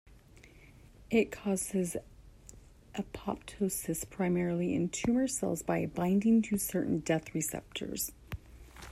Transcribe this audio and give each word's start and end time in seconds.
It 1.11 1.29
causes 1.31 1.95
apoptosis 2.95 4.09
primarily 4.09 4.73
in 4.73 4.89
tumor 4.89 5.27
cells, 5.27 5.61
by 5.61 5.85
binding 5.85 6.41
to 6.41 6.57
certain 6.57 7.01
death 7.01 7.35
receptors. 7.35 8.11